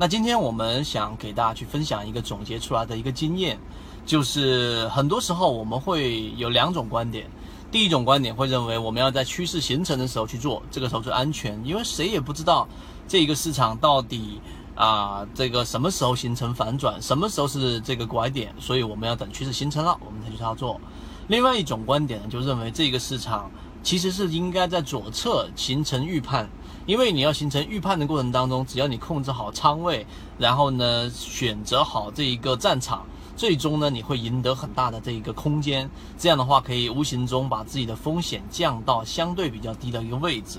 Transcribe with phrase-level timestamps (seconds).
[0.00, 3.58] 那今天我们想给大家去分享一个总结出来的一个经验，
[4.06, 7.26] 就是很多时候我们会有两种观点。
[7.70, 12.66] 第一种观点会认为我们要在趋势形成的时候去做，这个时候最安全，因为谁也不知道
[13.06, 14.40] 这个市场到底
[14.74, 20.80] 啊这个什么时候形成反转，什么时候是这个拐点，所以我们要等趋势形成了，我们才去操作。
[21.28, 23.50] 另外一种观点呢，就认为这个市场
[23.82, 26.48] 其实是应该在左侧形成预判，
[26.86, 30.06] 因为你要形成预判的过程当中，只要你控制好仓位，
[30.38, 33.04] 然后呢选择好这一个战场。
[33.36, 35.88] 最终呢，你会赢得很大的这一个空间，
[36.18, 40.58] 这样的话可以无形中把自己的风险降到相对比较低的一个位置。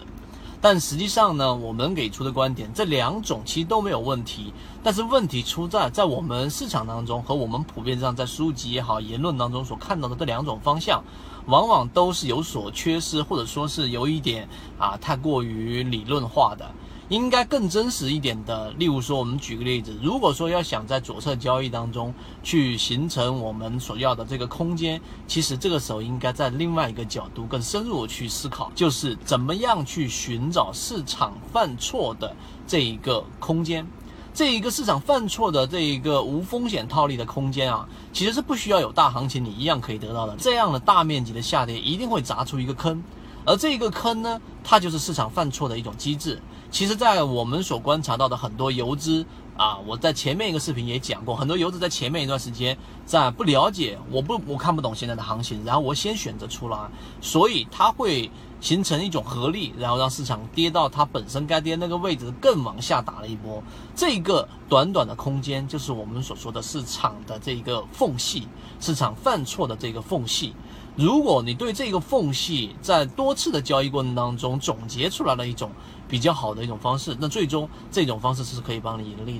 [0.63, 4.53] 但实际上呢，我们给出的观点，这两种其实都没有问题，
[4.83, 11.03] 但是问题出在在我们市场当中和我们普遍上在书籍也好、言论当中所看到的这两种方向，
[11.47, 14.47] 往往都是有所缺失，或者说是有一点
[14.77, 16.71] 啊太过于理论化的。
[17.11, 32.33] 应该更真实一点的，例如说，我们举个例子，如果说要想在左侧交易当中去形成我们所要的这个空间，其实这个时候应该在另外一个角度更深入去思考，就是怎么样去寻找市场犯错的
[32.65, 33.85] 这一个空间，
[34.33, 43.03] 这一个市场犯错的这一个无风险套利的空间啊，其实是不需要有大行情你一样可以得到的，这样的大面积的下跌一定会砸出一个坑。
[43.43, 46.39] 而这个坑呢，它就是市场犯错的一种机制。
[46.71, 49.25] 其实，在我们所观察到的很多游资
[49.57, 56.77] 啊，我在前面一个视频也讲过，很多游资在前面一段时间在不了解，我不我看不懂现在的行情，然后我先选择出来，
[57.21, 63.61] 所以它会形成一种合力，然后让市场跌到它本身该跌那个位置，更往下打了一波。
[63.95, 68.47] 这个短短的空间，就是我们所说的市场的这个缝隙，
[68.79, 70.55] 市场犯错的这个缝隙。
[70.95, 75.71] 如果你对这个缝隙在多次的交易过程当中总结出来了一种
[76.05, 79.39] 比较好的一种方式，那最终这种方式是可以帮你盈利